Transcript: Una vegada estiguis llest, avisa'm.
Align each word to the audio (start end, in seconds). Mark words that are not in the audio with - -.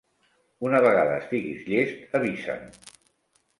Una 0.67 0.79
vegada 0.85 1.19
estiguis 1.25 1.69
llest, 1.73 2.01
avisa'm. 2.23 2.67